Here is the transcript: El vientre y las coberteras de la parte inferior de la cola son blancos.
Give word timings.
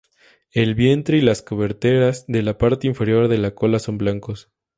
El 0.51 0.73
vientre 0.73 1.19
y 1.19 1.21
las 1.21 1.43
coberteras 1.43 2.25
de 2.27 2.41
la 2.41 2.57
parte 2.57 2.87
inferior 2.87 3.27
de 3.27 3.37
la 3.37 3.53
cola 3.53 3.77
son 3.77 3.99
blancos. 3.99 4.49